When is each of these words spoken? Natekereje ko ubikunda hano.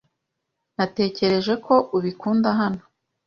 Natekereje 0.75 1.53
ko 1.65 1.75
ubikunda 1.97 2.49
hano. 2.59 2.83